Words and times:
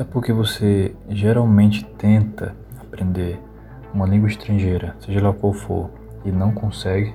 Sabe 0.00 0.12
por 0.12 0.24
que 0.24 0.32
você 0.32 0.96
geralmente 1.10 1.84
tenta 1.98 2.56
aprender 2.80 3.38
uma 3.92 4.06
língua 4.06 4.30
estrangeira, 4.30 4.96
seja 4.98 5.20
lá 5.20 5.30
qual 5.30 5.52
for, 5.52 5.90
e 6.24 6.32
não 6.32 6.52
consegue? 6.52 7.14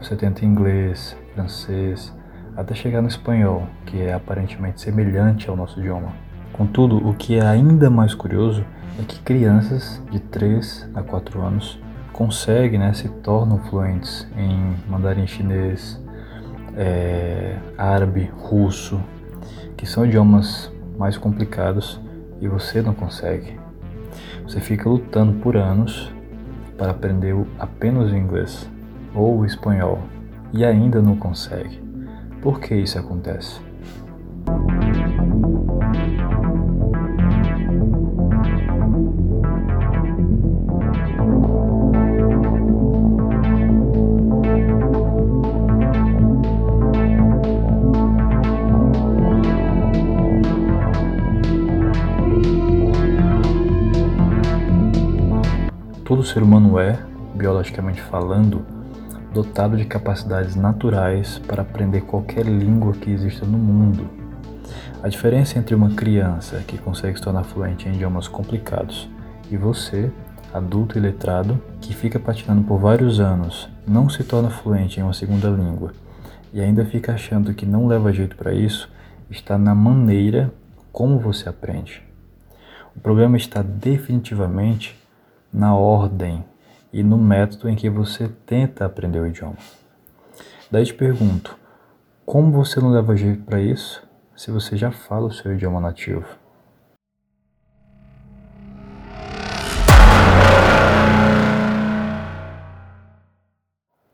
Você 0.00 0.14
tenta 0.14 0.44
inglês, 0.44 1.18
francês, 1.34 2.16
até 2.56 2.76
chegar 2.76 3.02
no 3.02 3.08
espanhol, 3.08 3.66
que 3.86 4.00
é 4.00 4.14
aparentemente 4.14 4.80
semelhante 4.80 5.50
ao 5.50 5.56
nosso 5.56 5.80
idioma. 5.80 6.12
Contudo, 6.52 6.96
o 7.08 7.12
que 7.12 7.34
é 7.40 7.44
ainda 7.44 7.90
mais 7.90 8.14
curioso 8.14 8.64
é 8.96 9.02
que 9.02 9.18
crianças 9.18 10.00
de 10.12 10.20
3 10.20 10.90
a 10.94 11.02
4 11.02 11.42
anos 11.42 11.80
conseguem, 12.12 12.78
né, 12.78 12.92
se 12.92 13.08
tornam 13.08 13.58
fluentes 13.64 14.28
em 14.36 14.76
mandarim 14.88 15.26
chinês, 15.26 16.00
é, 16.76 17.56
árabe, 17.76 18.30
russo, 18.32 19.00
que 19.76 19.84
são 19.86 20.06
idiomas 20.06 20.72
mais 20.96 21.16
complicados 21.16 22.00
e 22.40 22.48
você 22.48 22.82
não 22.82 22.94
consegue. 22.94 23.58
Você 24.44 24.60
fica 24.60 24.88
lutando 24.88 25.32
por 25.40 25.56
anos 25.56 26.12
para 26.76 26.90
aprender 26.90 27.34
apenas 27.58 28.10
o 28.10 28.16
inglês 28.16 28.70
ou 29.14 29.38
o 29.38 29.46
espanhol 29.46 30.00
e 30.52 30.64
ainda 30.64 31.00
não 31.00 31.16
consegue. 31.16 31.82
Por 32.40 32.60
que 32.60 32.74
isso 32.74 32.98
acontece? 32.98 33.60
Todo 56.04 56.22
ser 56.22 56.42
humano 56.42 56.78
é, 56.78 56.98
biologicamente 57.34 58.02
falando, 58.02 58.62
dotado 59.32 59.74
de 59.74 59.86
capacidades 59.86 60.54
naturais 60.54 61.38
para 61.38 61.62
aprender 61.62 62.02
qualquer 62.02 62.44
língua 62.44 62.92
que 62.92 63.10
exista 63.10 63.46
no 63.46 63.56
mundo. 63.56 64.06
A 65.02 65.08
diferença 65.08 65.58
entre 65.58 65.74
uma 65.74 65.94
criança 65.94 66.62
que 66.66 66.76
consegue 66.76 67.16
se 67.16 67.22
tornar 67.22 67.44
fluente 67.44 67.88
em 67.88 67.94
idiomas 67.94 68.28
complicados 68.28 69.08
e 69.50 69.56
você, 69.56 70.12
adulto 70.52 70.98
e 70.98 71.00
letrado, 71.00 71.58
que 71.80 71.94
fica 71.94 72.18
patinando 72.18 72.64
por 72.64 72.78
vários 72.78 73.18
anos, 73.18 73.66
não 73.88 74.06
se 74.06 74.22
torna 74.24 74.50
fluente 74.50 75.00
em 75.00 75.02
uma 75.02 75.14
segunda 75.14 75.48
língua 75.48 75.92
e 76.52 76.60
ainda 76.60 76.84
fica 76.84 77.14
achando 77.14 77.54
que 77.54 77.64
não 77.64 77.86
leva 77.86 78.12
jeito 78.12 78.36
para 78.36 78.52
isso, 78.52 78.90
está 79.30 79.56
na 79.56 79.74
maneira 79.74 80.52
como 80.92 81.18
você 81.18 81.48
aprende. 81.48 82.02
O 82.94 83.00
problema 83.00 83.38
está 83.38 83.62
definitivamente 83.62 85.02
na 85.54 85.72
ordem 85.72 86.44
e 86.92 87.04
no 87.04 87.16
método 87.16 87.68
em 87.68 87.76
que 87.76 87.88
você 87.88 88.28
tenta 88.44 88.84
aprender 88.84 89.20
o 89.20 89.26
idioma. 89.26 89.56
Daí 90.68 90.84
te 90.84 90.92
pergunto, 90.92 91.56
como 92.26 92.50
você 92.50 92.80
não 92.80 92.90
leva 92.90 93.16
jeito 93.16 93.44
para 93.44 93.60
isso 93.60 94.02
se 94.34 94.50
você 94.50 94.76
já 94.76 94.90
fala 94.90 95.28
o 95.28 95.32
seu 95.32 95.54
idioma 95.54 95.80
nativo? 95.80 96.26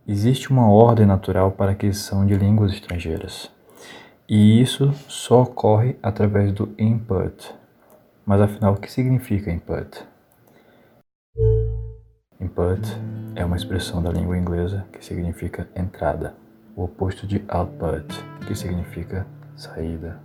Existe 0.06 0.50
uma 0.50 0.68
ordem 0.68 1.06
natural 1.06 1.52
para 1.52 1.70
a 1.70 1.72
aquisição 1.72 2.26
de 2.26 2.34
línguas 2.34 2.72
estrangeiras, 2.72 3.50
e 4.28 4.60
isso 4.60 4.92
só 5.08 5.42
ocorre 5.42 5.96
através 6.02 6.52
do 6.52 6.74
input. 6.78 7.54
Mas 8.26 8.40
afinal, 8.42 8.74
o 8.74 8.76
que 8.76 8.92
significa 8.92 9.50
input? 9.50 10.09
Input 12.40 12.80
é 13.34 13.44
uma 13.44 13.56
expressão 13.56 14.02
da 14.02 14.10
língua 14.10 14.38
inglesa 14.38 14.86
que 14.90 15.04
significa 15.04 15.68
entrada, 15.76 16.34
o 16.74 16.84
oposto 16.84 17.26
de 17.26 17.44
output, 17.46 18.06
que 18.46 18.54
significa 18.54 19.26
saída. 19.54 20.18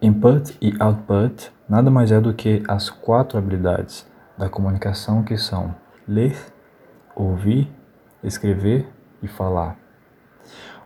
Input 0.00 0.56
e 0.62 0.72
output 0.78 1.50
nada 1.68 1.90
mais 1.90 2.12
é 2.12 2.20
do 2.20 2.32
que 2.32 2.62
as 2.68 2.88
quatro 2.88 3.36
habilidades 3.36 4.08
da 4.38 4.48
comunicação 4.48 5.24
que 5.24 5.36
são 5.36 5.74
ler, 6.06 6.36
ouvir, 7.16 7.68
escrever 8.22 8.88
e 9.20 9.26
falar. 9.26 9.76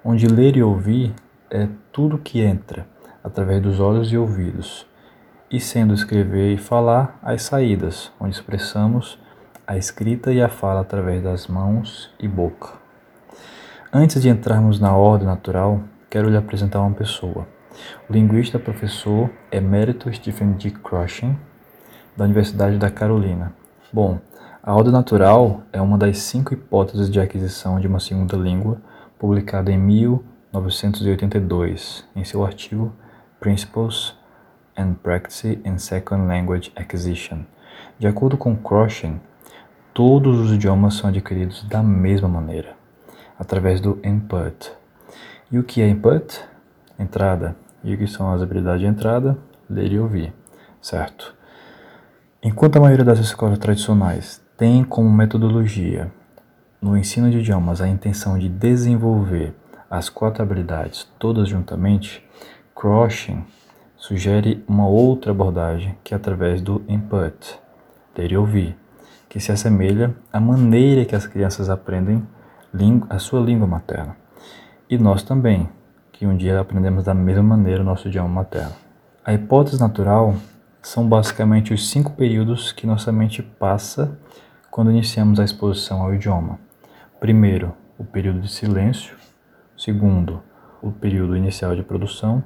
Onde 0.02 0.26
ler 0.26 0.56
e 0.56 0.62
ouvir 0.62 1.14
é 1.50 1.68
tudo 1.92 2.16
que 2.16 2.40
entra 2.40 2.86
através 3.22 3.62
dos 3.62 3.80
olhos 3.80 4.10
e 4.10 4.16
ouvidos, 4.16 4.86
e 5.50 5.60
sendo 5.60 5.92
escrever 5.92 6.54
e 6.54 6.58
falar 6.58 7.18
as 7.22 7.42
saídas, 7.42 8.10
onde 8.18 8.34
expressamos 8.34 9.22
a 9.66 9.78
escrita 9.78 10.30
e 10.32 10.42
a 10.42 10.48
fala 10.48 10.80
através 10.80 11.22
das 11.22 11.46
mãos 11.46 12.10
e 12.20 12.28
boca. 12.28 12.74
Antes 13.92 14.20
de 14.20 14.28
entrarmos 14.28 14.78
na 14.78 14.94
ordem 14.94 15.26
natural, 15.26 15.80
quero 16.10 16.28
lhe 16.28 16.36
apresentar 16.36 16.80
uma 16.80 16.94
pessoa. 16.94 17.46
O 18.08 18.12
linguista 18.12 18.58
professor 18.58 19.30
emérito 19.50 20.12
Stephen 20.12 20.52
D. 20.52 20.70
Crushing, 20.70 21.34
da 22.16 22.24
Universidade 22.24 22.78
da 22.78 22.90
Carolina. 22.90 23.54
Bom, 23.92 24.20
a 24.62 24.72
ordem 24.74 24.92
natural 24.92 25.62
é 25.72 25.80
uma 25.80 25.96
das 25.96 26.18
cinco 26.18 26.52
hipóteses 26.52 27.08
de 27.10 27.18
aquisição 27.18 27.80
de 27.80 27.86
uma 27.86 28.00
segunda 28.00 28.36
língua, 28.36 28.82
publicada 29.18 29.72
em 29.72 29.78
1982, 29.78 32.04
em 32.14 32.22
seu 32.22 32.44
artigo 32.44 32.92
Principles 33.40 34.14
and 34.76 34.92
Practice 35.02 35.58
in 35.64 35.78
Second 35.78 36.26
Language 36.26 36.70
Acquisition. 36.76 37.46
De 37.98 38.06
acordo 38.06 38.36
com 38.36 38.54
Crushing, 38.56 39.18
Todos 39.94 40.40
os 40.40 40.50
idiomas 40.50 40.94
são 40.94 41.08
adquiridos 41.08 41.62
da 41.68 41.80
mesma 41.80 42.26
maneira, 42.26 42.74
através 43.38 43.80
do 43.80 44.00
input. 44.02 44.72
E 45.52 45.56
o 45.56 45.62
que 45.62 45.80
é 45.80 45.88
input? 45.88 46.40
Entrada. 46.98 47.54
E 47.84 47.94
o 47.94 47.98
que 47.98 48.08
são 48.08 48.32
as 48.32 48.42
habilidades 48.42 48.80
de 48.80 48.88
entrada? 48.88 49.38
Ler 49.70 49.92
e 49.92 50.00
ouvir, 50.00 50.32
certo? 50.82 51.32
Enquanto 52.42 52.74
a 52.74 52.80
maioria 52.80 53.04
das 53.04 53.20
escolas 53.20 53.56
tradicionais 53.56 54.42
tem 54.56 54.82
como 54.82 55.08
metodologia 55.08 56.10
no 56.82 56.96
ensino 56.98 57.30
de 57.30 57.38
idiomas 57.38 57.80
a 57.80 57.86
intenção 57.86 58.36
de 58.36 58.48
desenvolver 58.48 59.54
as 59.88 60.08
quatro 60.08 60.42
habilidades 60.42 61.08
todas 61.20 61.48
juntamente, 61.48 62.20
Crushing 62.74 63.44
sugere 63.96 64.64
uma 64.66 64.88
outra 64.88 65.30
abordagem 65.30 65.96
que 66.02 66.12
é 66.12 66.16
através 66.16 66.60
do 66.60 66.82
input, 66.88 67.60
ler 68.18 68.32
e 68.32 68.36
ouvir 68.36 68.83
que 69.34 69.40
se 69.40 69.50
assemelha 69.50 70.14
à 70.32 70.38
maneira 70.38 71.04
que 71.04 71.16
as 71.16 71.26
crianças 71.26 71.68
aprendem 71.68 72.22
a 73.10 73.18
sua 73.18 73.40
língua 73.40 73.66
materna. 73.66 74.16
E 74.88 74.96
nós 74.96 75.24
também, 75.24 75.68
que 76.12 76.24
um 76.24 76.36
dia 76.36 76.60
aprendemos 76.60 77.02
da 77.02 77.12
mesma 77.12 77.42
maneira 77.42 77.82
o 77.82 77.84
nosso 77.84 78.06
idioma 78.06 78.28
materno. 78.28 78.70
A 79.24 79.34
hipótese 79.34 79.80
natural 79.80 80.36
são 80.80 81.08
basicamente 81.08 81.74
os 81.74 81.90
cinco 81.90 82.12
períodos 82.12 82.70
que 82.70 82.86
nossa 82.86 83.10
mente 83.10 83.42
passa 83.42 84.16
quando 84.70 84.92
iniciamos 84.92 85.40
a 85.40 85.44
exposição 85.44 86.00
ao 86.00 86.14
idioma. 86.14 86.60
Primeiro, 87.18 87.74
o 87.98 88.04
período 88.04 88.38
de 88.40 88.48
silêncio. 88.48 89.16
Segundo, 89.76 90.44
o 90.80 90.92
período 90.92 91.36
inicial 91.36 91.74
de 91.74 91.82
produção. 91.82 92.40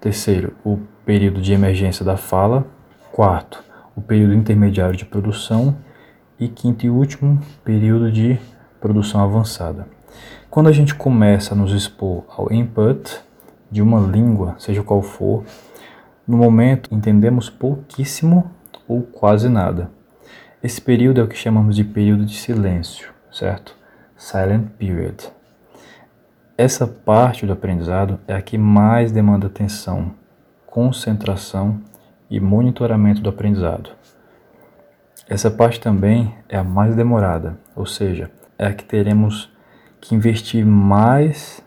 Terceiro, 0.00 0.56
o 0.64 0.80
período 1.06 1.40
de 1.40 1.52
emergência 1.52 2.04
da 2.04 2.16
fala. 2.16 2.66
Quarto, 3.12 3.62
o 3.94 4.02
período 4.02 4.34
intermediário 4.34 4.96
de 4.96 5.04
produção 5.04 5.76
e 6.44 6.48
quinto 6.48 6.84
e 6.84 6.90
último, 6.90 7.40
período 7.64 8.10
de 8.10 8.38
produção 8.80 9.22
avançada. 9.22 9.86
Quando 10.50 10.68
a 10.68 10.72
gente 10.72 10.94
começa 10.94 11.54
a 11.54 11.56
nos 11.56 11.72
expor 11.72 12.24
ao 12.28 12.52
input 12.52 13.20
de 13.70 13.80
uma 13.80 14.00
língua, 14.00 14.56
seja 14.58 14.82
qual 14.82 15.02
for, 15.02 15.44
no 16.26 16.36
momento 16.36 16.92
entendemos 16.92 17.48
pouquíssimo 17.48 18.50
ou 18.88 19.02
quase 19.02 19.48
nada. 19.48 19.90
Esse 20.62 20.80
período 20.80 21.20
é 21.20 21.24
o 21.24 21.28
que 21.28 21.36
chamamos 21.36 21.76
de 21.76 21.84
período 21.84 22.24
de 22.24 22.36
silêncio, 22.36 23.10
certo? 23.30 23.76
Silent 24.16 24.68
period. 24.78 25.30
Essa 26.58 26.86
parte 26.86 27.46
do 27.46 27.52
aprendizado 27.52 28.20
é 28.26 28.34
a 28.34 28.42
que 28.42 28.58
mais 28.58 29.10
demanda 29.10 29.46
atenção, 29.46 30.12
concentração 30.66 31.80
e 32.28 32.38
monitoramento 32.40 33.20
do 33.20 33.30
aprendizado. 33.30 33.90
Essa 35.32 35.50
parte 35.50 35.80
também 35.80 36.34
é 36.46 36.58
a 36.58 36.62
mais 36.62 36.94
demorada, 36.94 37.58
ou 37.74 37.86
seja, 37.86 38.30
é 38.58 38.66
a 38.66 38.74
que 38.74 38.84
teremos 38.84 39.50
que 39.98 40.14
investir 40.14 40.62
mais 40.62 41.64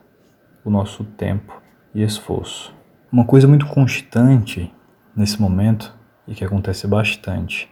o 0.63 0.69
nosso 0.69 1.03
tempo 1.03 1.59
e 1.91 2.03
esforço. 2.03 2.71
Uma 3.11 3.25
coisa 3.25 3.47
muito 3.47 3.65
constante 3.65 4.71
nesse 5.15 5.41
momento 5.41 5.91
e 6.27 6.35
que 6.35 6.45
acontece 6.45 6.85
bastante, 6.85 7.67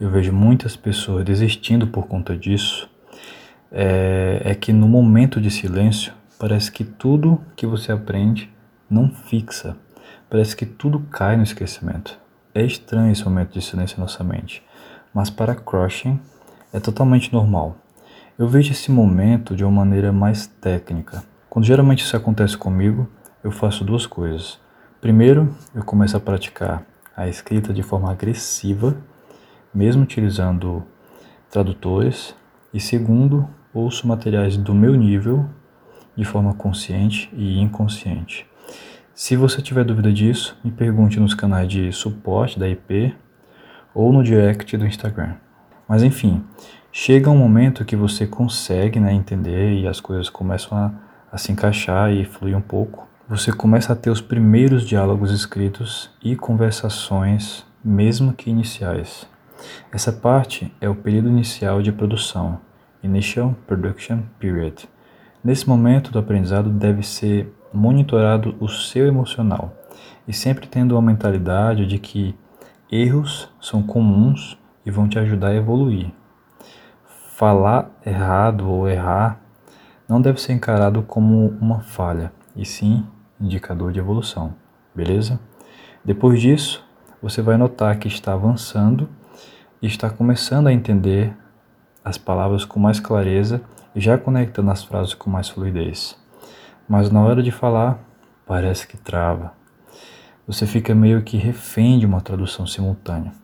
eu 0.00 0.08
vejo 0.08 0.32
muitas 0.32 0.76
pessoas 0.76 1.26
desistindo 1.26 1.86
por 1.86 2.06
conta 2.06 2.34
disso, 2.34 2.88
é, 3.70 4.40
é 4.42 4.54
que 4.54 4.72
no 4.72 4.88
momento 4.88 5.42
de 5.42 5.50
silêncio 5.50 6.14
parece 6.38 6.72
que 6.72 6.84
tudo 6.84 7.38
que 7.54 7.66
você 7.66 7.92
aprende 7.92 8.50
não 8.88 9.10
fixa, 9.10 9.76
parece 10.30 10.56
que 10.56 10.64
tudo 10.64 11.00
cai 11.10 11.36
no 11.36 11.42
esquecimento. 11.42 12.18
é 12.54 12.64
estranho 12.64 13.12
esse 13.12 13.24
momento 13.26 13.52
de 13.52 13.60
silêncio 13.60 13.98
em 13.98 14.00
nossa 14.00 14.24
mente, 14.24 14.64
mas 15.18 15.30
para 15.30 15.52
Crushing 15.52 16.20
é 16.72 16.78
totalmente 16.78 17.32
normal. 17.32 17.76
Eu 18.38 18.46
vejo 18.46 18.70
esse 18.70 18.88
momento 18.88 19.56
de 19.56 19.64
uma 19.64 19.72
maneira 19.72 20.12
mais 20.12 20.46
técnica. 20.46 21.24
Quando 21.50 21.64
geralmente 21.64 22.04
isso 22.04 22.16
acontece 22.16 22.56
comigo, 22.56 23.08
eu 23.42 23.50
faço 23.50 23.82
duas 23.82 24.06
coisas. 24.06 24.60
Primeiro, 25.00 25.52
eu 25.74 25.82
começo 25.82 26.16
a 26.16 26.20
praticar 26.20 26.86
a 27.16 27.26
escrita 27.26 27.74
de 27.74 27.82
forma 27.82 28.12
agressiva, 28.12 28.96
mesmo 29.74 30.04
utilizando 30.04 30.84
tradutores. 31.50 32.32
E 32.72 32.78
segundo, 32.78 33.48
ouço 33.74 34.06
materiais 34.06 34.56
do 34.56 34.72
meu 34.72 34.94
nível 34.94 35.46
de 36.16 36.24
forma 36.24 36.54
consciente 36.54 37.28
e 37.32 37.58
inconsciente. 37.58 38.46
Se 39.12 39.34
você 39.34 39.60
tiver 39.60 39.82
dúvida 39.82 40.12
disso, 40.12 40.56
me 40.62 40.70
pergunte 40.70 41.18
nos 41.18 41.34
canais 41.34 41.66
de 41.66 41.90
suporte 41.90 42.56
da 42.56 42.68
IP 42.68 43.16
ou 43.98 44.12
no 44.12 44.22
direct 44.22 44.76
do 44.76 44.86
Instagram. 44.86 45.34
Mas 45.88 46.04
enfim, 46.04 46.44
chega 46.92 47.28
um 47.28 47.36
momento 47.36 47.84
que 47.84 47.96
você 47.96 48.28
consegue 48.28 49.00
né, 49.00 49.12
entender 49.12 49.72
e 49.72 49.88
as 49.88 49.98
coisas 49.98 50.30
começam 50.30 50.78
a, 50.78 50.92
a 51.32 51.36
se 51.36 51.50
encaixar 51.50 52.12
e 52.12 52.24
fluir 52.24 52.56
um 52.56 52.60
pouco. 52.60 53.08
Você 53.28 53.50
começa 53.50 53.92
a 53.92 53.96
ter 53.96 54.10
os 54.10 54.20
primeiros 54.20 54.86
diálogos 54.86 55.32
escritos 55.32 56.12
e 56.22 56.36
conversações, 56.36 57.66
mesmo 57.84 58.32
que 58.32 58.48
iniciais. 58.48 59.26
Essa 59.92 60.12
parte 60.12 60.72
é 60.80 60.88
o 60.88 60.94
período 60.94 61.28
inicial 61.28 61.82
de 61.82 61.90
produção, 61.90 62.60
Initial 63.02 63.56
Production 63.66 64.20
Period. 64.38 64.88
Nesse 65.42 65.68
momento 65.68 66.12
do 66.12 66.20
aprendizado 66.20 66.70
deve 66.70 67.02
ser 67.02 67.52
monitorado 67.74 68.54
o 68.60 68.68
seu 68.68 69.08
emocional 69.08 69.76
e 70.26 70.32
sempre 70.32 70.68
tendo 70.68 70.96
a 70.96 71.02
mentalidade 71.02 71.84
de 71.84 71.98
que 71.98 72.36
erros 72.90 73.50
são 73.60 73.82
comuns 73.82 74.58
e 74.84 74.90
vão 74.90 75.08
te 75.08 75.18
ajudar 75.18 75.48
a 75.48 75.54
evoluir. 75.54 76.10
Falar 77.34 77.90
errado 78.04 78.68
ou 78.68 78.88
errar 78.88 79.40
não 80.08 80.20
deve 80.20 80.40
ser 80.40 80.54
encarado 80.54 81.02
como 81.02 81.48
uma 81.60 81.80
falha, 81.80 82.32
e 82.56 82.64
sim 82.64 83.06
indicador 83.40 83.92
de 83.92 83.98
evolução, 83.98 84.54
beleza? 84.94 85.38
Depois 86.04 86.40
disso, 86.40 86.84
você 87.22 87.42
vai 87.42 87.56
notar 87.56 87.98
que 87.98 88.08
está 88.08 88.32
avançando 88.32 89.08
e 89.82 89.86
está 89.86 90.08
começando 90.08 90.66
a 90.66 90.72
entender 90.72 91.36
as 92.04 92.16
palavras 92.16 92.64
com 92.64 92.80
mais 92.80 92.98
clareza 92.98 93.60
e 93.94 94.00
já 94.00 94.16
conectando 94.16 94.70
as 94.70 94.82
frases 94.82 95.14
com 95.14 95.28
mais 95.28 95.48
fluidez. 95.48 96.16
Mas 96.88 97.10
na 97.10 97.20
hora 97.20 97.42
de 97.42 97.50
falar, 97.50 97.98
parece 98.46 98.86
que 98.86 98.96
trava. 98.96 99.57
Você 100.48 100.66
fica 100.66 100.94
meio 100.94 101.20
que 101.20 101.36
refém 101.36 101.98
de 101.98 102.06
uma 102.06 102.22
tradução 102.22 102.66
simultânea. 102.66 103.34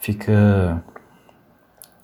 Fica 0.00 0.82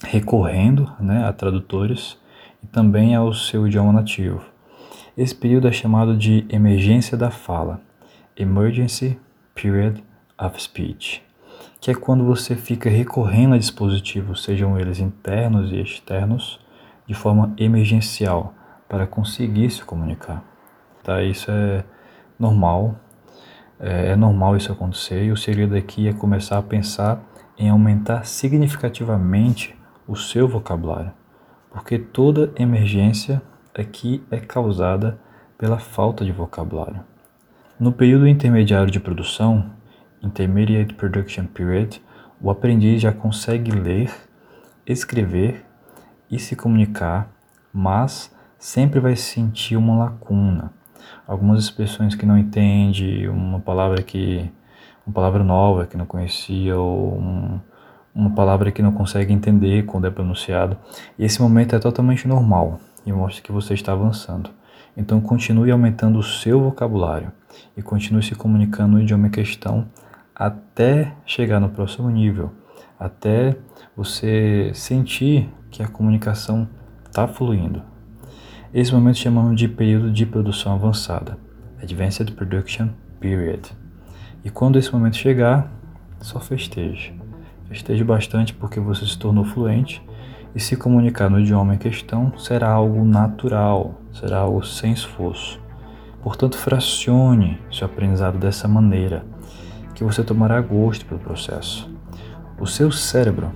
recorrendo 0.05 0.89
né, 1.01 1.27
a 1.27 1.33
tradutores 1.33 2.17
e 2.63 2.67
também 2.69 3.17
ao 3.17 3.35
seu 3.35 3.67
idioma 3.67 3.93
nativo. 3.93 4.41
Esse 5.17 5.35
período 5.35 5.67
é 5.67 5.73
chamado 5.73 6.17
de 6.17 6.47
emergência 6.49 7.19
da 7.19 7.33
fala, 7.33 7.81
Emergency 8.37 9.19
Period 9.57 10.05
of 10.41 10.63
Speech, 10.63 11.21
que 11.81 11.91
é 11.91 11.95
quando 11.97 12.25
você 12.25 12.55
fica 12.55 12.89
recorrendo 12.89 13.57
a 13.57 13.59
dispositivos, 13.59 14.45
sejam 14.45 14.79
eles 14.79 15.01
internos 15.01 15.73
e 15.73 15.81
externos, 15.81 16.61
de 17.09 17.15
forma 17.15 17.53
emergencial, 17.59 18.55
para 18.89 19.05
conseguir 19.05 19.69
se 19.71 19.85
comunicar. 19.85 20.45
Tá? 21.03 21.25
Isso 21.25 21.51
é 21.51 21.85
normal, 22.39 23.01
é, 23.81 24.09
é 24.09 24.17
normal 24.17 24.57
isso 24.57 24.73
acontecer, 24.73 25.25
e 25.25 25.33
o 25.33 25.37
segredo 25.37 25.77
aqui 25.77 26.09
é 26.09 26.13
começar 26.13 26.59
a 26.59 26.63
pensar 26.63 27.23
em 27.57 27.69
aumentar 27.69 28.25
significativamente 28.25 29.77
o 30.07 30.17
seu 30.17 30.49
vocabulário, 30.49 31.13
porque 31.71 31.99
toda 31.99 32.53
emergência 32.57 33.43
aqui 33.75 34.23
é 34.31 34.39
causada 34.39 35.19
pela 35.57 35.79
falta 35.79 36.25
de 36.25 36.33
vocabulário. 36.33 37.03
No 37.79 37.93
período 37.93 38.27
intermediário 38.27 38.91
de 38.91 39.01
produção, 39.01 39.71
Intermediate 40.23 40.95
Production 40.95 41.47
Period, 41.47 42.01
o 42.41 42.51
aprendiz 42.51 43.01
já 43.01 43.13
consegue 43.13 43.71
ler, 43.71 44.13
escrever 44.87 45.65
e 46.31 46.39
se 46.39 46.57
comunicar, 46.57 47.31
mas 47.73 48.35
sempre 48.59 49.01
vai 49.01 49.17
sentir 49.17 49.77
uma 49.77 49.97
lacuna. 49.97 50.73
Algumas 51.27 51.65
expressões 51.65 52.15
que 52.15 52.27
não 52.27 52.37
entende, 52.37 53.29
uma 53.29 53.61
palavra 53.61 54.03
que 54.03 54.51
uma 55.07 55.15
palavra 55.15 55.43
nova 55.43 55.87
que 55.87 55.97
não 55.97 56.05
conhecia 56.05 56.77
ou 56.77 57.19
um, 57.19 57.59
uma 58.15 58.31
palavra 58.31 58.71
que 58.71 58.83
não 58.83 58.93
consegue 58.93 59.33
entender 59.33 59.87
quando 59.87 60.07
é 60.07 60.11
pronunciado. 60.11 60.77
E 61.19 61.25
esse 61.25 61.41
momento 61.41 61.75
é 61.75 61.79
totalmente 61.79 62.29
normal 62.29 62.79
e 63.07 63.13
mostra 63.13 63.43
que 63.43 63.51
você 63.51 63.75
está 63.75 63.93
avançando. 63.93 64.51
Então 64.97 65.21
continue 65.21 65.71
aumentando 65.71 66.19
o 66.19 66.23
seu 66.23 66.61
vocabulário 66.61 67.33
e 67.77 67.83
continue 67.83 68.23
se 68.23 68.35
comunicando 68.35 68.95
no 68.97 69.01
idioma 69.01 69.29
em 69.29 69.31
questão 69.31 69.87
até 70.35 71.15
chegar 71.25 71.59
no 71.59 71.69
próximo 71.69 72.11
nível, 72.11 72.53
até 72.99 73.57
você 73.97 74.71
sentir 74.75 75.49
que 75.71 75.83
a 75.83 75.89
comunicação 75.89 76.69
está 77.07 77.27
fluindo. 77.27 77.83
Esse 78.73 78.93
momento 78.93 79.17
chamamos 79.17 79.59
de 79.59 79.67
período 79.67 80.13
de 80.13 80.27
produção 80.27 80.75
avançada, 80.75 81.39
Advanced 81.83 82.31
Production 82.33 82.91
Period. 83.19 83.63
E 84.45 84.51
quando 84.51 84.79
esse 84.79 84.93
momento 84.93 85.17
chegar, 85.17 85.73
só 86.21 86.39
festeje. 86.39 87.15
Festeje 87.67 88.05
bastante 88.05 88.53
porque 88.53 88.79
você 88.79 89.07
se 89.07 89.19
tornou 89.19 89.43
fluente 89.43 90.03
e 90.55 90.61
se 90.61 90.77
comunicar 90.77 91.31
no 91.31 91.41
idioma 91.41 91.77
em 91.77 91.79
questão 91.79 92.37
será 92.37 92.69
algo 92.69 93.07
natural, 93.07 94.03
será 94.13 94.41
algo 94.41 94.63
sem 94.63 94.93
esforço. 94.93 95.59
Portanto, 96.23 96.59
fracione 96.59 97.59
seu 97.73 97.87
aprendizado 97.87 98.37
dessa 98.37 98.69
maneira, 98.69 99.25
que 99.95 100.05
você 100.05 100.23
tomará 100.23 100.61
gosto 100.61 101.07
pelo 101.07 101.21
processo. 101.21 101.91
O 102.61 102.67
seu 102.67 102.93
cérebro, 102.93 103.51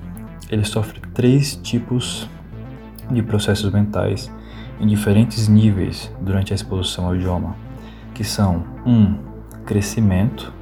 ele 0.48 0.65
sofre 0.65 1.03
três 1.13 1.55
tipos 1.55 2.27
de 3.10 3.22
processos 3.22 3.70
mentais 3.70 4.32
em 4.82 4.86
diferentes 4.89 5.46
níveis 5.46 6.12
durante 6.20 6.53
a 6.53 6.56
exposição 6.56 7.06
ao 7.06 7.15
idioma, 7.15 7.55
que 8.12 8.24
são 8.24 8.65
1. 8.84 8.91
Um, 8.91 9.19
crescimento, 9.65 10.53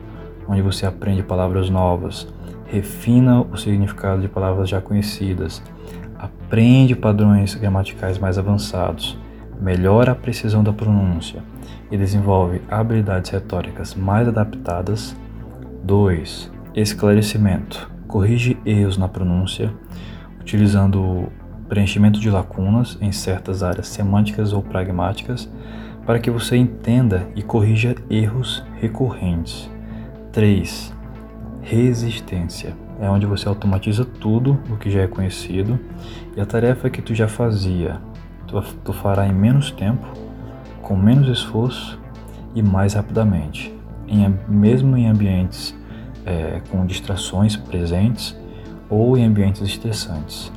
onde 0.47 0.61
você 0.61 0.85
aprende 0.85 1.23
palavras 1.23 1.71
novas, 1.71 2.29
refina 2.67 3.41
o 3.41 3.57
significado 3.57 4.21
de 4.21 4.29
palavras 4.29 4.69
já 4.69 4.79
conhecidas, 4.79 5.63
aprende 6.19 6.95
padrões 6.95 7.55
gramaticais 7.55 8.19
mais 8.19 8.37
avançados, 8.37 9.19
melhora 9.59 10.13
a 10.13 10.15
precisão 10.15 10.63
da 10.63 10.73
pronúncia 10.73 11.43
e 11.91 11.97
desenvolve 11.97 12.61
habilidades 12.71 13.31
retóricas 13.31 13.95
mais 13.95 14.29
adaptadas. 14.29 15.17
2. 15.83 16.53
Esclarecimento. 16.75 17.91
Corrige 18.07 18.59
erros 18.67 18.99
na 18.99 19.09
pronúncia, 19.09 19.73
utilizando 20.41 21.33
preenchimento 21.71 22.21
de 22.21 22.29
lacunas 22.29 22.99
em 23.01 23.13
certas 23.13 23.63
áreas 23.63 23.89
semânticas 23.89 24.53
ou 24.53 24.61
pragmáticas 24.61 25.49
para 26.05 26.19
que 26.19 26.31
você 26.31 26.57
entenda 26.57 27.27
e 27.35 27.43
corrija 27.43 27.95
erros 28.11 28.63
recorrentes. 28.79 29.71
3 30.33 31.01
resistência. 31.63 32.75
É 33.01 33.09
onde 33.09 33.27
você 33.27 33.49
automatiza 33.49 34.05
tudo 34.05 34.59
o 34.69 34.77
que 34.77 34.91
já 34.91 35.03
é 35.03 35.07
conhecido 35.07 35.79
e 36.37 36.41
a 36.41 36.47
tarefa 36.47 36.91
que 36.91 37.01
tu 37.01 37.15
já 37.15 37.29
fazia, 37.29 38.01
tu, 38.47 38.61
tu 38.85 38.93
fará 38.93 39.27
em 39.27 39.33
menos 39.33 39.71
tempo, 39.71 40.07
com 40.83 40.97
menos 40.97 41.29
esforço 41.29 41.99
e 42.55 42.63
mais 42.63 42.95
rapidamente, 42.95 43.75
em, 44.07 44.35
mesmo 44.49 44.97
em 44.97 45.07
ambientes 45.07 45.75
é, 46.27 46.61
com 46.71 46.85
distrações 46.85 47.57
presentes 47.57 48.37
ou 48.89 49.17
em 49.17 49.25
ambientes 49.25 49.63
estressantes. 49.63 50.53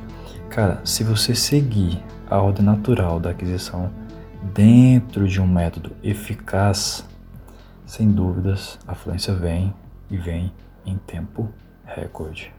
Cara, 0.48 0.80
se 0.84 1.02
você 1.02 1.34
seguir 1.34 2.00
a 2.30 2.40
ordem 2.40 2.64
natural 2.64 3.18
da 3.18 3.30
aquisição 3.30 3.90
dentro 4.54 5.26
de 5.26 5.40
um 5.40 5.46
método 5.46 5.90
eficaz, 6.02 7.04
sem 7.84 8.10
dúvidas 8.10 8.78
a 8.86 8.94
fluência 8.94 9.34
vem 9.34 9.74
e 10.08 10.16
vem 10.16 10.52
em 10.86 10.96
tempo 10.96 11.52
recorde. 11.84 12.53